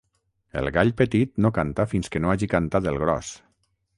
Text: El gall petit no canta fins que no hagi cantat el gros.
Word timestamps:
El 0.61 0.69
gall 0.77 0.93
petit 1.01 1.33
no 1.45 1.51
canta 1.59 1.85
fins 1.93 2.11
que 2.15 2.21
no 2.25 2.33
hagi 2.33 2.51
cantat 2.57 2.91
el 2.93 3.01
gros. 3.05 3.33